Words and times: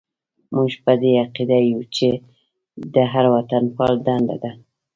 موږ 0.55 0.71
په 0.83 0.93
دې 1.01 1.11
عقیده 1.23 1.57
یو 1.71 1.81
چې 1.95 2.09
د 2.93 2.95
هر 3.11 3.25
وطنپال 3.35 3.93
دنده 4.07 4.35
ده. 4.43 4.51